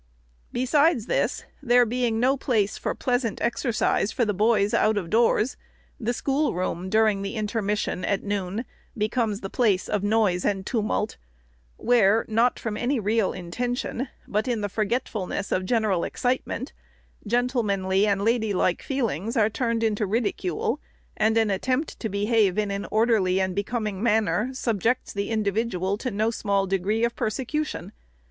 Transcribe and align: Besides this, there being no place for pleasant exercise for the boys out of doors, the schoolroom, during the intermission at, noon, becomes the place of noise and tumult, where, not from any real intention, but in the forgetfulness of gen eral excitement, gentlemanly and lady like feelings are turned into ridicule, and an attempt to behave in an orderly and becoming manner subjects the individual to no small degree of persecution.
Besides 0.51 1.05
this, 1.05 1.45
there 1.61 1.85
being 1.85 2.19
no 2.19 2.35
place 2.35 2.75
for 2.75 2.95
pleasant 2.95 3.39
exercise 3.39 4.11
for 4.11 4.25
the 4.25 4.33
boys 4.33 4.73
out 4.73 4.97
of 4.97 5.11
doors, 5.11 5.57
the 5.99 6.11
schoolroom, 6.11 6.89
during 6.89 7.21
the 7.21 7.35
intermission 7.35 8.03
at, 8.03 8.23
noon, 8.23 8.65
becomes 8.97 9.41
the 9.41 9.49
place 9.51 9.87
of 9.87 10.01
noise 10.01 10.43
and 10.43 10.65
tumult, 10.65 11.17
where, 11.77 12.25
not 12.27 12.57
from 12.57 12.77
any 12.77 12.99
real 12.99 13.31
intention, 13.31 14.07
but 14.27 14.47
in 14.47 14.61
the 14.61 14.69
forgetfulness 14.69 15.51
of 15.51 15.67
gen 15.67 15.83
eral 15.83 16.03
excitement, 16.07 16.73
gentlemanly 17.27 18.07
and 18.07 18.23
lady 18.25 18.55
like 18.55 18.81
feelings 18.81 19.37
are 19.37 19.51
turned 19.51 19.83
into 19.83 20.07
ridicule, 20.07 20.79
and 21.15 21.37
an 21.37 21.51
attempt 21.51 21.99
to 21.99 22.09
behave 22.09 22.57
in 22.57 22.71
an 22.71 22.87
orderly 22.89 23.39
and 23.39 23.53
becoming 23.53 24.01
manner 24.01 24.49
subjects 24.51 25.13
the 25.13 25.29
individual 25.29 25.95
to 25.95 26.09
no 26.09 26.31
small 26.31 26.65
degree 26.65 27.05
of 27.05 27.15
persecution. 27.15 27.91